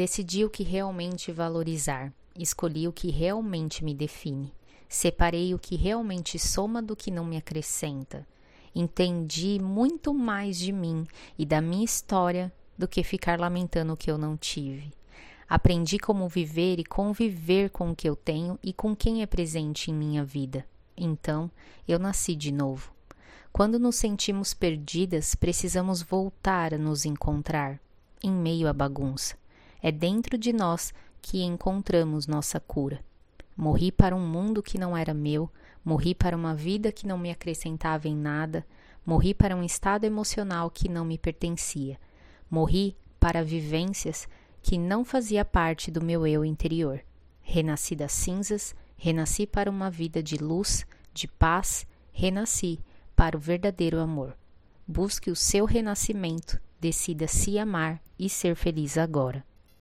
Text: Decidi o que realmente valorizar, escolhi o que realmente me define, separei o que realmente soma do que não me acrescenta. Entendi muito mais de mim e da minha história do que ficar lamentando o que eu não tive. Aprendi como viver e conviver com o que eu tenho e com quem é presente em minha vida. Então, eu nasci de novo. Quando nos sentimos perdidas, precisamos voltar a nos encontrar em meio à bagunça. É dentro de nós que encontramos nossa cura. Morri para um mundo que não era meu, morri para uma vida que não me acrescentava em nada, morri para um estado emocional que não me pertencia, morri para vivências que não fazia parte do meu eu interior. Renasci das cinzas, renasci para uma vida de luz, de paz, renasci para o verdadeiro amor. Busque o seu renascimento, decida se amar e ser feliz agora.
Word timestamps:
Decidi 0.00 0.46
o 0.46 0.48
que 0.48 0.62
realmente 0.62 1.30
valorizar, 1.30 2.10
escolhi 2.34 2.88
o 2.88 2.92
que 2.92 3.10
realmente 3.10 3.84
me 3.84 3.92
define, 3.92 4.50
separei 4.88 5.52
o 5.52 5.58
que 5.58 5.76
realmente 5.76 6.38
soma 6.38 6.80
do 6.80 6.96
que 6.96 7.10
não 7.10 7.22
me 7.22 7.36
acrescenta. 7.36 8.26
Entendi 8.74 9.60
muito 9.60 10.14
mais 10.14 10.58
de 10.58 10.72
mim 10.72 11.06
e 11.38 11.44
da 11.44 11.60
minha 11.60 11.84
história 11.84 12.50
do 12.78 12.88
que 12.88 13.04
ficar 13.04 13.38
lamentando 13.38 13.92
o 13.92 13.96
que 13.96 14.10
eu 14.10 14.16
não 14.16 14.38
tive. 14.38 14.90
Aprendi 15.46 15.98
como 15.98 16.26
viver 16.30 16.78
e 16.78 16.84
conviver 16.84 17.68
com 17.68 17.90
o 17.90 17.94
que 17.94 18.08
eu 18.08 18.16
tenho 18.16 18.58
e 18.62 18.72
com 18.72 18.96
quem 18.96 19.20
é 19.20 19.26
presente 19.26 19.90
em 19.90 19.94
minha 19.94 20.24
vida. 20.24 20.64
Então, 20.96 21.50
eu 21.86 21.98
nasci 21.98 22.34
de 22.34 22.50
novo. 22.50 22.90
Quando 23.52 23.78
nos 23.78 23.96
sentimos 23.96 24.54
perdidas, 24.54 25.34
precisamos 25.34 26.00
voltar 26.00 26.72
a 26.72 26.78
nos 26.78 27.04
encontrar 27.04 27.78
em 28.22 28.32
meio 28.32 28.66
à 28.66 28.72
bagunça. 28.72 29.38
É 29.82 29.90
dentro 29.90 30.36
de 30.36 30.52
nós 30.52 30.92
que 31.22 31.42
encontramos 31.42 32.26
nossa 32.26 32.58
cura. 32.60 33.00
Morri 33.56 33.92
para 33.92 34.14
um 34.16 34.26
mundo 34.26 34.62
que 34.62 34.78
não 34.78 34.96
era 34.96 35.12
meu, 35.12 35.50
morri 35.84 36.14
para 36.14 36.36
uma 36.36 36.54
vida 36.54 36.92
que 36.92 37.06
não 37.06 37.18
me 37.18 37.30
acrescentava 37.30 38.08
em 38.08 38.16
nada, 38.16 38.66
morri 39.04 39.34
para 39.34 39.56
um 39.56 39.62
estado 39.62 40.04
emocional 40.04 40.70
que 40.70 40.88
não 40.88 41.04
me 41.04 41.18
pertencia, 41.18 41.98
morri 42.50 42.96
para 43.18 43.44
vivências 43.44 44.28
que 44.62 44.78
não 44.78 45.04
fazia 45.04 45.44
parte 45.44 45.90
do 45.90 46.02
meu 46.02 46.26
eu 46.26 46.44
interior. 46.44 47.00
Renasci 47.42 47.96
das 47.96 48.12
cinzas, 48.12 48.74
renasci 48.96 49.46
para 49.46 49.70
uma 49.70 49.90
vida 49.90 50.22
de 50.22 50.36
luz, 50.36 50.86
de 51.12 51.26
paz, 51.26 51.86
renasci 52.12 52.78
para 53.16 53.36
o 53.36 53.40
verdadeiro 53.40 53.98
amor. 53.98 54.36
Busque 54.86 55.30
o 55.30 55.36
seu 55.36 55.64
renascimento, 55.64 56.60
decida 56.80 57.26
se 57.26 57.58
amar 57.58 58.00
e 58.18 58.28
ser 58.28 58.54
feliz 58.54 58.98
agora. 58.98 59.44